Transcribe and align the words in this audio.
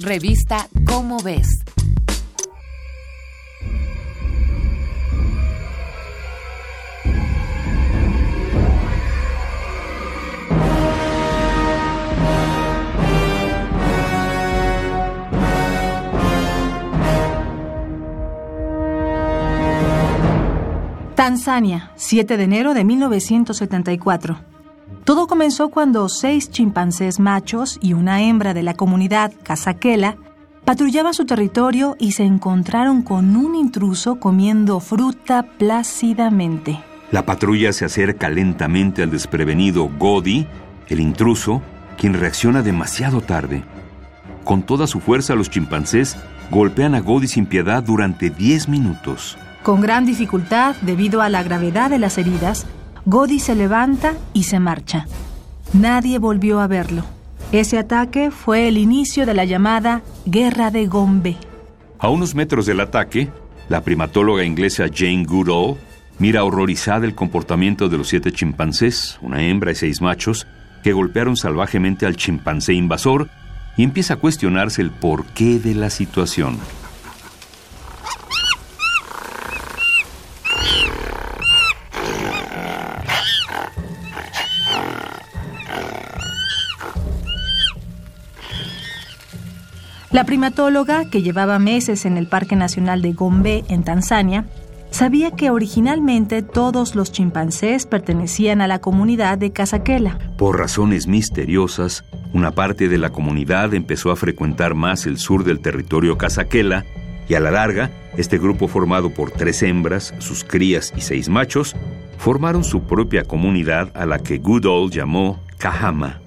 Revista 0.00 0.68
Cómo 0.86 1.18
ves. 1.22 1.46
Tanzania, 21.14 21.92
7 21.94 22.36
de 22.36 22.42
enero 22.42 22.74
de 22.74 22.84
1974. 22.84 24.53
Todo 25.04 25.26
comenzó 25.26 25.68
cuando 25.68 26.08
seis 26.08 26.50
chimpancés 26.50 27.20
machos 27.20 27.78
y 27.82 27.92
una 27.92 28.22
hembra 28.22 28.54
de 28.54 28.62
la 28.62 28.72
comunidad 28.72 29.32
Casaquela 29.42 30.16
patrullaban 30.64 31.12
su 31.12 31.26
territorio 31.26 31.94
y 31.98 32.12
se 32.12 32.24
encontraron 32.24 33.02
con 33.02 33.36
un 33.36 33.54
intruso 33.54 34.18
comiendo 34.18 34.80
fruta 34.80 35.42
plácidamente. 35.58 36.82
La 37.10 37.26
patrulla 37.26 37.74
se 37.74 37.84
acerca 37.84 38.30
lentamente 38.30 39.02
al 39.02 39.10
desprevenido 39.10 39.90
Godi, 39.98 40.46
el 40.88 41.00
intruso, 41.00 41.60
quien 41.98 42.14
reacciona 42.14 42.62
demasiado 42.62 43.20
tarde. 43.20 43.62
Con 44.42 44.62
toda 44.62 44.86
su 44.86 45.00
fuerza 45.00 45.34
los 45.34 45.50
chimpancés 45.50 46.16
golpean 46.50 46.94
a 46.94 47.00
Godi 47.00 47.28
sin 47.28 47.44
piedad 47.44 47.82
durante 47.82 48.30
10 48.30 48.70
minutos. 48.70 49.36
Con 49.62 49.82
gran 49.82 50.06
dificultad, 50.06 50.76
debido 50.80 51.20
a 51.20 51.28
la 51.28 51.42
gravedad 51.42 51.90
de 51.90 51.98
las 51.98 52.16
heridas, 52.16 52.66
Godi 53.06 53.38
se 53.38 53.54
levanta 53.54 54.14
y 54.32 54.44
se 54.44 54.58
marcha. 54.60 55.06
Nadie 55.74 56.18
volvió 56.18 56.60
a 56.60 56.66
verlo. 56.66 57.04
Ese 57.52 57.78
ataque 57.78 58.30
fue 58.30 58.66
el 58.68 58.78
inicio 58.78 59.26
de 59.26 59.34
la 59.34 59.44
llamada 59.44 60.02
Guerra 60.24 60.70
de 60.70 60.86
Gombe. 60.86 61.36
A 61.98 62.08
unos 62.08 62.34
metros 62.34 62.64
del 62.64 62.80
ataque, 62.80 63.30
la 63.68 63.82
primatóloga 63.82 64.44
inglesa 64.44 64.86
Jane 64.92 65.24
Goodall 65.24 65.76
mira 66.18 66.44
horrorizada 66.44 67.04
el 67.04 67.14
comportamiento 67.14 67.88
de 67.88 67.98
los 67.98 68.08
siete 68.08 68.32
chimpancés, 68.32 69.18
una 69.20 69.42
hembra 69.42 69.72
y 69.72 69.74
seis 69.74 70.00
machos, 70.00 70.46
que 70.82 70.92
golpearon 70.92 71.36
salvajemente 71.36 72.06
al 72.06 72.16
chimpancé 72.16 72.72
invasor 72.72 73.28
y 73.76 73.82
empieza 73.82 74.14
a 74.14 74.18
cuestionarse 74.18 74.80
el 74.80 74.90
porqué 74.90 75.58
de 75.58 75.74
la 75.74 75.90
situación. 75.90 76.58
La 90.14 90.22
primatóloga, 90.22 91.10
que 91.10 91.22
llevaba 91.22 91.58
meses 91.58 92.04
en 92.06 92.16
el 92.16 92.28
Parque 92.28 92.54
Nacional 92.54 93.02
de 93.02 93.12
Gombe, 93.12 93.64
en 93.68 93.82
Tanzania, 93.82 94.44
sabía 94.90 95.32
que 95.32 95.50
originalmente 95.50 96.42
todos 96.42 96.94
los 96.94 97.10
chimpancés 97.10 97.84
pertenecían 97.84 98.60
a 98.60 98.68
la 98.68 98.78
comunidad 98.78 99.38
de 99.38 99.50
Casaquela. 99.50 100.16
Por 100.38 100.56
razones 100.56 101.08
misteriosas, 101.08 102.04
una 102.32 102.52
parte 102.52 102.88
de 102.88 102.98
la 102.98 103.10
comunidad 103.10 103.74
empezó 103.74 104.12
a 104.12 104.16
frecuentar 104.16 104.76
más 104.76 105.04
el 105.06 105.18
sur 105.18 105.42
del 105.42 105.58
territorio 105.58 106.16
Casaquela 106.16 106.84
y 107.28 107.34
a 107.34 107.40
la 107.40 107.50
larga, 107.50 107.90
este 108.16 108.38
grupo 108.38 108.68
formado 108.68 109.10
por 109.10 109.32
tres 109.32 109.64
hembras, 109.64 110.14
sus 110.20 110.44
crías 110.44 110.92
y 110.96 111.00
seis 111.00 111.28
machos, 111.28 111.74
formaron 112.24 112.64
su 112.64 112.84
propia 112.84 113.24
comunidad 113.24 113.92
a 113.94 114.06
la 114.06 114.18
que 114.18 114.38
Goodall 114.38 114.90
llamó 114.90 115.40
Kahama. 115.58 116.22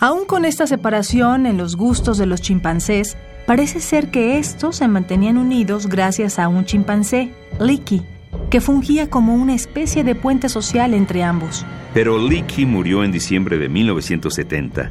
Aún 0.00 0.24
con 0.24 0.44
esta 0.44 0.66
separación 0.66 1.46
en 1.46 1.56
los 1.56 1.76
gustos 1.76 2.18
de 2.18 2.26
los 2.26 2.42
chimpancés, 2.42 3.16
parece 3.46 3.78
ser 3.78 4.10
que 4.10 4.38
estos 4.38 4.78
se 4.78 4.88
mantenían 4.88 5.38
unidos 5.38 5.86
gracias 5.86 6.40
a 6.40 6.48
un 6.48 6.64
chimpancé, 6.64 7.32
Licky, 7.60 8.02
que 8.50 8.60
fungía 8.60 9.10
como 9.10 9.36
una 9.36 9.54
especie 9.54 10.02
de 10.02 10.16
puente 10.16 10.48
social 10.48 10.92
entre 10.92 11.22
ambos. 11.22 11.64
Pero 11.94 12.18
Licky 12.18 12.66
murió 12.66 13.04
en 13.04 13.12
diciembre 13.12 13.58
de 13.58 13.68
1970. 13.68 14.90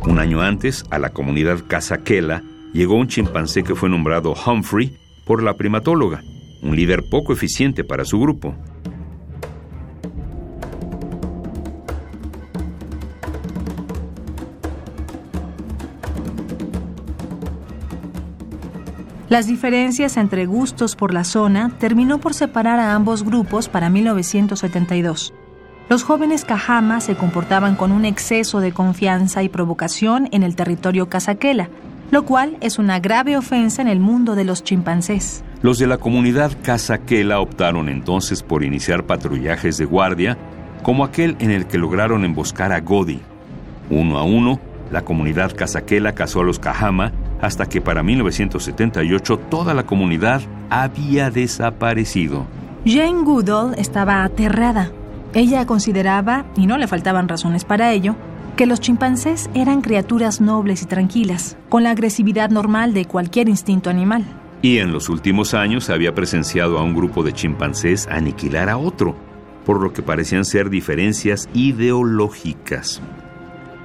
Un 0.00 0.18
año 0.18 0.40
antes, 0.40 0.84
a 0.90 0.98
la 0.98 1.10
comunidad 1.10 1.60
Casaquela 1.68 2.42
llegó 2.72 2.96
un 2.96 3.06
chimpancé 3.06 3.62
que 3.62 3.76
fue 3.76 3.88
nombrado 3.88 4.34
Humphrey 4.34 4.96
por 5.24 5.44
la 5.44 5.54
primatóloga, 5.54 6.24
un 6.60 6.74
líder 6.74 7.04
poco 7.08 7.32
eficiente 7.32 7.84
para 7.84 8.04
su 8.04 8.18
grupo. 8.18 8.56
Las 19.30 19.46
diferencias 19.46 20.16
entre 20.16 20.44
gustos 20.44 20.96
por 20.96 21.14
la 21.14 21.22
zona 21.22 21.70
terminó 21.78 22.18
por 22.18 22.34
separar 22.34 22.80
a 22.80 22.96
ambos 22.96 23.22
grupos 23.22 23.68
para 23.68 23.88
1972. 23.88 25.32
Los 25.88 26.02
jóvenes 26.02 26.44
Cajama 26.44 27.00
se 27.00 27.14
comportaban 27.14 27.76
con 27.76 27.92
un 27.92 28.04
exceso 28.04 28.58
de 28.58 28.72
confianza 28.72 29.44
y 29.44 29.48
provocación 29.48 30.28
en 30.32 30.42
el 30.42 30.56
territorio 30.56 31.08
casaquela, 31.08 31.68
lo 32.10 32.24
cual 32.24 32.56
es 32.60 32.80
una 32.80 32.98
grave 32.98 33.36
ofensa 33.36 33.80
en 33.80 33.86
el 33.86 34.00
mundo 34.00 34.34
de 34.34 34.42
los 34.42 34.64
chimpancés. 34.64 35.44
Los 35.62 35.78
de 35.78 35.86
la 35.86 35.98
comunidad 35.98 36.50
casaquela 36.64 37.38
optaron 37.38 37.88
entonces 37.88 38.42
por 38.42 38.64
iniciar 38.64 39.06
patrullajes 39.06 39.78
de 39.78 39.84
guardia, 39.84 40.38
como 40.82 41.04
aquel 41.04 41.36
en 41.38 41.52
el 41.52 41.68
que 41.68 41.78
lograron 41.78 42.24
emboscar 42.24 42.72
a 42.72 42.80
Godi. 42.80 43.20
Uno 43.90 44.18
a 44.18 44.24
uno, 44.24 44.58
la 44.90 45.02
comunidad 45.02 45.54
casaquela 45.54 46.16
cazó 46.16 46.40
a 46.40 46.44
los 46.44 46.58
Cajama 46.58 47.12
hasta 47.40 47.66
que 47.66 47.80
para 47.80 48.02
1978 48.02 49.38
toda 49.50 49.74
la 49.74 49.84
comunidad 49.84 50.42
había 50.68 51.30
desaparecido. 51.30 52.46
Jane 52.84 53.22
Goodall 53.24 53.74
estaba 53.76 54.24
aterrada. 54.24 54.90
Ella 55.34 55.66
consideraba, 55.66 56.44
y 56.56 56.66
no 56.66 56.78
le 56.78 56.88
faltaban 56.88 57.28
razones 57.28 57.64
para 57.64 57.92
ello, 57.92 58.16
que 58.56 58.66
los 58.66 58.80
chimpancés 58.80 59.48
eran 59.54 59.80
criaturas 59.80 60.40
nobles 60.40 60.82
y 60.82 60.86
tranquilas, 60.86 61.56
con 61.68 61.82
la 61.82 61.90
agresividad 61.90 62.50
normal 62.50 62.92
de 62.92 63.04
cualquier 63.04 63.48
instinto 63.48 63.90
animal. 63.90 64.24
Y 64.62 64.78
en 64.78 64.92
los 64.92 65.08
últimos 65.08 65.54
años 65.54 65.88
había 65.88 66.14
presenciado 66.14 66.78
a 66.78 66.82
un 66.82 66.94
grupo 66.94 67.22
de 67.22 67.32
chimpancés 67.32 68.06
aniquilar 68.08 68.68
a 68.68 68.76
otro, 68.76 69.16
por 69.64 69.80
lo 69.80 69.92
que 69.92 70.02
parecían 70.02 70.44
ser 70.44 70.68
diferencias 70.68 71.48
ideológicas. 71.54 73.00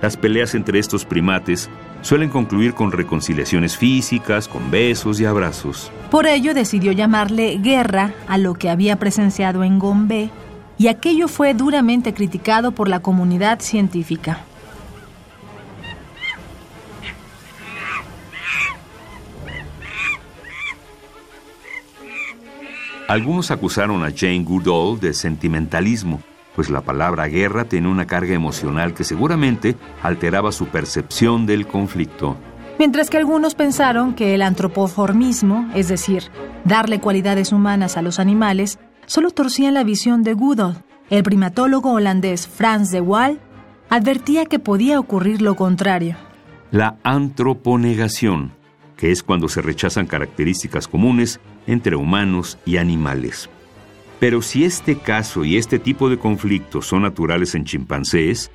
Las 0.00 0.16
peleas 0.16 0.54
entre 0.54 0.78
estos 0.78 1.04
primates 1.04 1.68
suelen 2.02 2.28
concluir 2.28 2.74
con 2.74 2.92
reconciliaciones 2.92 3.76
físicas, 3.76 4.48
con 4.48 4.70
besos 4.70 5.18
y 5.20 5.24
abrazos. 5.24 5.90
Por 6.10 6.26
ello 6.26 6.52
decidió 6.52 6.92
llamarle 6.92 7.58
guerra 7.58 8.12
a 8.28 8.36
lo 8.38 8.54
que 8.54 8.68
había 8.68 8.96
presenciado 8.96 9.64
en 9.64 9.78
Gombe, 9.78 10.30
y 10.78 10.88
aquello 10.88 11.28
fue 11.28 11.54
duramente 11.54 12.12
criticado 12.12 12.72
por 12.72 12.88
la 12.88 13.00
comunidad 13.00 13.60
científica. 13.60 14.44
Algunos 23.08 23.50
acusaron 23.50 24.04
a 24.04 24.12
Jane 24.14 24.42
Goodall 24.42 24.98
de 24.98 25.12
sentimentalismo 25.12 26.22
pues 26.54 26.70
la 26.70 26.82
palabra 26.82 27.28
guerra 27.28 27.64
tiene 27.64 27.88
una 27.88 28.06
carga 28.06 28.34
emocional 28.34 28.94
que 28.94 29.04
seguramente 29.04 29.76
alteraba 30.02 30.52
su 30.52 30.66
percepción 30.66 31.46
del 31.46 31.66
conflicto. 31.66 32.36
Mientras 32.78 33.10
que 33.10 33.18
algunos 33.18 33.54
pensaron 33.54 34.14
que 34.14 34.34
el 34.34 34.42
antropoformismo, 34.42 35.70
es 35.74 35.88
decir, 35.88 36.24
darle 36.64 37.00
cualidades 37.00 37.52
humanas 37.52 37.96
a 37.96 38.02
los 38.02 38.18
animales, 38.18 38.78
solo 39.06 39.30
torcían 39.30 39.74
la 39.74 39.84
visión 39.84 40.22
de 40.22 40.34
Goodall. 40.34 40.82
El 41.10 41.22
primatólogo 41.22 41.92
holandés 41.92 42.46
Frans 42.48 42.90
de 42.90 43.00
Waal 43.00 43.40
advertía 43.90 44.46
que 44.46 44.58
podía 44.58 44.98
ocurrir 44.98 45.42
lo 45.42 45.54
contrario. 45.54 46.16
La 46.70 46.96
antroponegación, 47.02 48.52
que 48.96 49.10
es 49.10 49.22
cuando 49.22 49.48
se 49.48 49.60
rechazan 49.60 50.06
características 50.06 50.88
comunes 50.88 51.40
entre 51.66 51.96
humanos 51.96 52.58
y 52.64 52.78
animales. 52.78 53.50
Pero 54.22 54.40
si 54.40 54.64
este 54.64 54.98
caso 54.98 55.44
y 55.44 55.56
este 55.56 55.80
tipo 55.80 56.08
de 56.08 56.16
conflictos 56.16 56.86
son 56.86 57.02
naturales 57.02 57.56
en 57.56 57.64
chimpancés, 57.64 58.52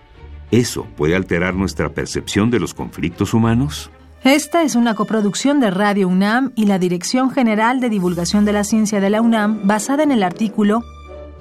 ¿eso 0.50 0.88
puede 0.96 1.14
alterar 1.14 1.56
nuestra 1.56 1.90
percepción 1.90 2.50
de 2.50 2.62
los 2.62 2.74
conflictos 2.74 3.34
humanos? 3.34 3.92
Esta 4.24 4.64
es 4.64 4.76
una 4.76 4.96
coproducción 4.96 5.60
de 5.60 5.70
Radio 5.70 6.08
UNAM 6.08 6.54
y 6.56 6.68
la 6.68 6.80
Dirección 6.80 7.32
General 7.32 7.82
de 7.82 7.90
Divulgación 7.90 8.46
de 8.46 8.54
la 8.54 8.64
Ciencia 8.64 9.02
de 9.02 9.10
la 9.10 9.22
UNAM 9.22 9.68
basada 9.68 10.04
en 10.04 10.14
el 10.14 10.24
artículo 10.24 10.84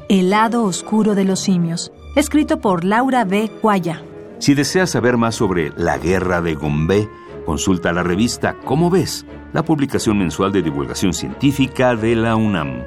El 0.08 0.30
lado 0.30 0.64
oscuro 0.64 1.14
de 1.14 1.24
los 1.24 1.38
simios, 1.38 1.92
escrito 2.16 2.60
por 2.60 2.82
Laura 2.82 3.24
B. 3.24 3.48
Cuaya. 3.62 4.02
Si 4.40 4.54
deseas 4.54 4.90
saber 4.90 5.18
más 5.18 5.36
sobre 5.36 5.70
la 5.76 5.98
guerra 5.98 6.42
de 6.42 6.56
Gombe, 6.56 7.08
consulta 7.44 7.92
la 7.92 8.02
revista 8.02 8.56
Cómo 8.64 8.90
ves, 8.90 9.24
la 9.52 9.64
publicación 9.64 10.18
mensual 10.18 10.50
de 10.50 10.62
divulgación 10.62 11.14
científica 11.14 11.94
de 11.94 12.16
la 12.16 12.34
UNAM. 12.34 12.82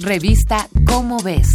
Revista 0.00 0.68
Cómo 0.86 1.18
ves. 1.18 1.48